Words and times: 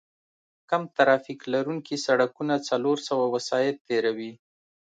کم 0.69 0.83
ترافیک 0.97 1.39
لرونکي 1.53 1.95
سړکونه 2.05 2.55
څلور 2.69 2.97
سوه 3.07 3.25
وسایط 3.35 3.75
تېروي 3.87 4.31